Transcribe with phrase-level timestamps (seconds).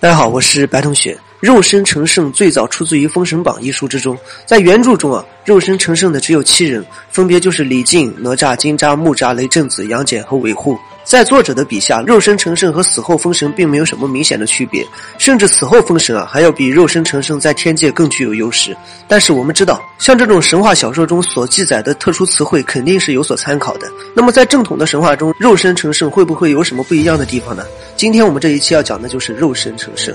[0.00, 1.18] 大家好，我是白同学。
[1.40, 10.78] 肉身成圣最早出自于《封神榜》一书之中，在原著中啊，肉身成圣的只有七人，分别就是李靖、哪吒、金吒、木吒、雷震子、杨戬和韦护。
[11.08, 18.76] 在作者的笔下，肉身成圣和死后封神并没有什么明显的区别，甚至死后封神啊，还要比肉身成圣在天界更具有优势。
[19.08, 23.90] 但是我们知道，像这种神话小说中所记载的特殊词汇，肯定是有所参考的。
[24.14, 27.64] 那么在正统的神话中，肉身成圣会不会有什么不一样的地方呢？
[27.96, 30.14] 今天我们这一期要讲的就是肉身成圣。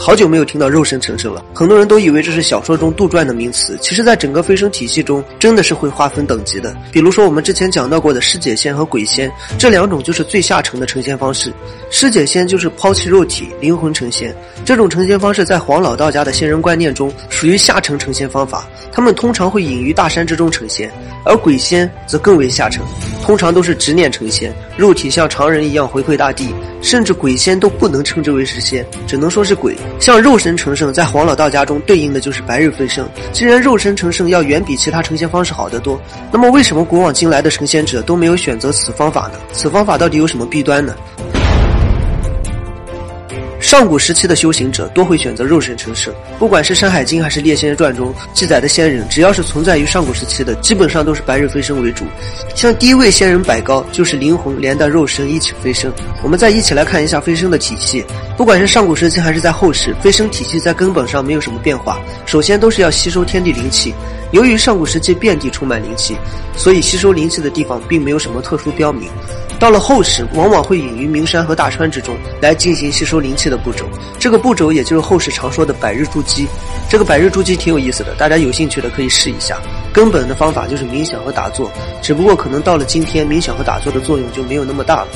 [0.00, 3.76] 好久没有听到肉身成圣了，很多人都以为这是小说中杜撰的名词。
[3.80, 6.74] 其实，在整个飞升体系中，真的是会划分等级的。
[6.92, 11.52] 比如说，我们之前讲到过的尸解仙和鬼仙，这两种就是最下层的成仙方式。
[11.90, 14.34] 尸解仙就是抛弃肉体，灵魂成仙。
[14.64, 20.90] 这种成仙方式在黄老道家的仙人观念中属于下层成仙方法，他们通常会隐于大山之中成仙。
[21.24, 22.82] 而鬼仙则更为下层，
[23.28, 26.48] 通常都是执念成仙，肉体像常人一样回馈大地，
[26.80, 29.76] 甚至鬼仙都不能称之为是仙，只能说是鬼。
[30.00, 33.06] 像肉身成圣，在黄老道家中对应的就是白日飞升。
[33.30, 36.00] 既然肉身成圣要远比其他成仙方式好得多，
[36.32, 39.32] 那么为什么古往今来的成仙者都没有选择此方法呢？
[39.52, 40.96] 此方法到底有什么弊端呢？
[43.68, 52.06] 上古时期的修行者多会选择肉身成圣，不管是《山海经》还是《列仙传》中记载的仙人，只要是存在于上古时期的，基本上都是白日飞升为主。
[52.54, 55.92] 像第一位仙人百高，就是灵魂连带肉身一起飞升。
[56.22, 58.02] 我们再一起来看一下飞升的体系，
[58.38, 62.00] 不管是上古时期还是在后世，飞升体系在根本上没有什么变化。
[62.24, 63.92] 首先都是要吸收天地灵气，
[64.32, 66.16] 由于上古时期遍地充满灵气，
[66.56, 69.10] 所以吸收灵气的地方并没有什么特殊标明。
[69.58, 73.84] 到了后世，往往会隐于名山和大川之中来进行吸收灵气的步骤。
[74.18, 76.46] 这个步骤也就是后世常说的百日筑基。
[76.88, 79.58] 这个百日筑基挺有意思的，大家有兴趣的可以试一下。
[79.92, 81.70] 根本的方法就是冥想和打坐，
[82.00, 85.08] 只不过可能到了今天，冥想和打坐的作用就没有那么大了。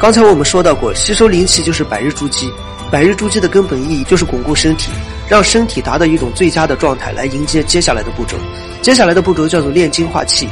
[0.00, 2.52] 刚才我们说到过，吸收灵气就是百日筑基。
[2.90, 4.90] 百日筑基的根本意义就是巩固身体，
[5.28, 8.36] 让身体达到一种最佳的状态来迎接接下来的步骤。
[8.82, 10.48] 接下来的步骤叫做炼精化气，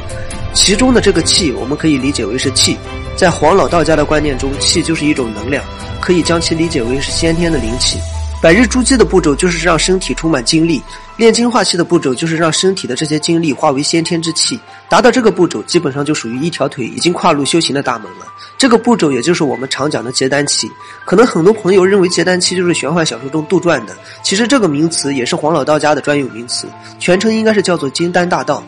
[0.53, 2.77] 其中的这个气我们可以理解为是气。
[3.15, 5.63] 在黄老道家的观念中，气就是一种能量，
[6.01, 7.97] 可以将其理解为是先天的灵气。
[8.41, 10.83] 百日筑基的步骤就是让身体充满精力，
[11.15, 14.59] 炼精化气的步骤就是让身体的这些精力化为先天之气。
[14.89, 18.27] 达到这个步骤，基本上就属于一条腿已经跨入修行的大门了。
[18.57, 20.69] 这个步骤也就是我们常讲的结丹期。
[21.05, 26.67] 可能很多朋友认为结丹期就是玄幻小说中杜撰的，其实这个名词也是黄老道家的专有名词，
[26.99, 28.61] 全称应该是叫做金丹大道。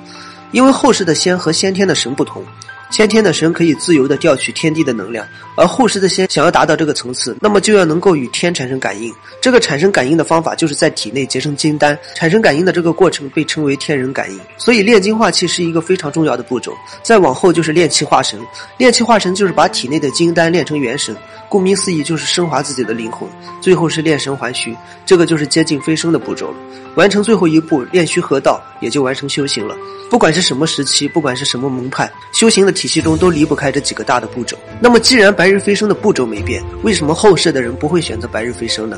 [0.51, 2.41] 因为后世的仙和先天的神不同。
[2.89, 5.25] 先天的神可以自由地调取天地的能量，
[5.55, 9.13] 而后世的仙想要达到这个层次，那么就要能够与天产生感应。
[9.41, 14.39] 这个产生感应的方法就是在体内结成金丹，产生感应的这个过程被称为天人感应。
[14.57, 16.73] 所以炼精化气是一个非常重要的步骤。
[17.03, 18.39] 再往后就是炼气化神，
[18.77, 21.15] 炼气化神就是把体内的金丹炼成元神，
[21.49, 23.29] 顾名思义就是升华自己的灵魂。
[23.61, 26.57] 最后是炼神还虚，这个就是接近飞升的步骤了。
[26.95, 29.75] 完成最后一步炼虚合道，也就完成修行了。
[30.09, 34.55] 不管是什么时期，不管是什么门派，修行的体系中都离不开这几个大的步骤。
[34.79, 38.97] 那么，既然白日飞升的步骤没变，为什么后世的人不会选择白日飞升呢？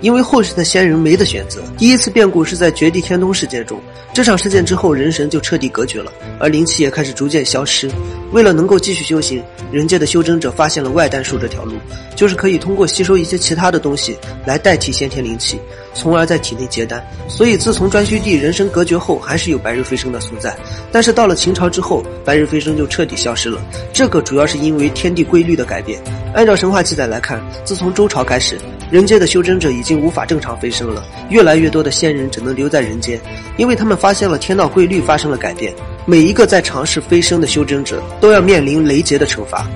[0.00, 1.60] 因为后世的仙人没得选择。
[1.76, 3.80] 第一次变故是在绝地天通事件中，
[4.14, 7.90] 这场事件之后，人神就彻底隔绝了，而灵气也开始逐渐消失。
[8.30, 11.74] 为了能够继续修行，人界的修真者发现了外丹术这条路，
[12.14, 14.16] 就是可以通过吸收一些其他的东西
[14.46, 15.58] 来代替先天灵气，
[15.98, 17.04] 从而在体内结丹。
[17.28, 20.56] 所以，自从颛顼帝人生隔绝后，还是有白日飞升的存在。
[20.92, 23.60] 但是到了秦朝之后，白日飞升就彻底消失了。
[23.92, 26.00] 这个主要是因为天地规律的改变。
[26.34, 28.56] 按照神话记载来看，自从周朝开始，
[28.90, 33.20] 人间的修真者已经无法正常飞升了，越来越多的仙人只能留在人间，
[33.56, 35.74] 因为他们发现了天道规律发生了改变。
[36.06, 39.66] 每一个在尝试飞升的修真者都要面临雷劫的惩罚。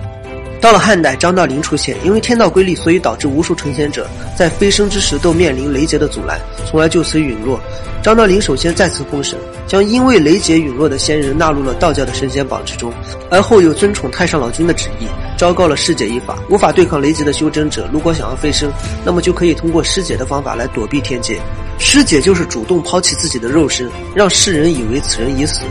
[0.63, 4.07] 到了汉代，张道陵出现，因为天道规律，所以导致无数成仙者
[4.37, 7.61] 在飞升之时都面临雷劫的阻拦，从而就此陨落。
[8.01, 9.37] 张道陵首先再次封神，
[9.67, 12.93] 将因为雷劫陨落的仙人纳入了道教的神仙榜之中，
[13.29, 15.07] 而后又尊崇太上老君的旨意。
[15.37, 18.71] 昭告了师姐一法，无法对抗雷劫的修真者，如果想要飞升，
[19.05, 21.41] 那么就可以通过师姐的方法来躲避天劫。
[21.81, 25.63] 师姐就是主动抛弃自己的肉身，让世人以为此人已死，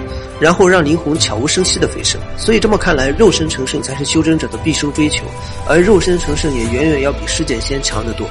[0.41, 2.19] 然后让灵魂悄无声息的飞升。
[2.35, 5.23] 所以这么看来，肉身成圣才是修真者的毕生追求，
[5.67, 8.27] 而肉身成圣也远远要比师姐仙强得多。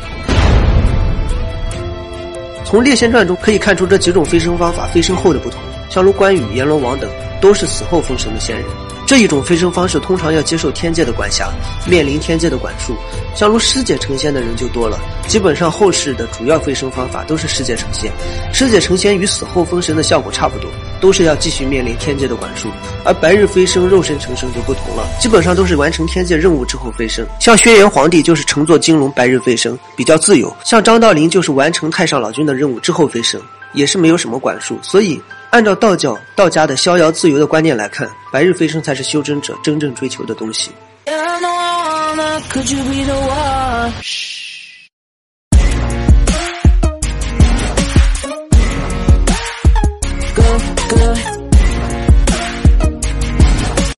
[2.65, 5.59] 从列仙传中可以看出这几种飞升方法飞升后的不同，
[5.89, 7.09] 像如关羽、阎罗王等，
[7.41, 8.65] 都是死后封神的仙人。
[9.07, 11.49] 这一种飞升方式通常要接受天界的管辖，
[11.85, 12.95] 面临天界的管束。
[13.35, 18.09] 像如师姐成仙的人就多了，基本上后世的主要飞升方法都是师姐成仙。
[18.53, 22.69] 师姐成仙与死后封神的效果差不多，都是要继续面临天界的管束。
[23.05, 27.27] 而白日飞升、肉身成圣就不同了，基本上都是完成天界任务之后飞升。
[27.39, 33.41] 像轩辕皇帝就是乘坐金龙白日飞升，比较自由；像张道陵就是完成太上老君的任务之后飞升，
[33.73, 34.79] 也是没有什么管束。
[34.83, 35.21] 所以，
[35.51, 40.71] 按照道教道家的逍遥自由的观念来看，白日飞升才是修真者真正追求的东西。